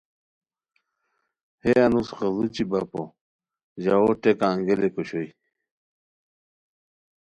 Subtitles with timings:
[1.63, 3.03] ہے انوس غیڑوچی بپو
[3.83, 5.27] ژاؤو ٹیکہ انگیئلیک اوشوئے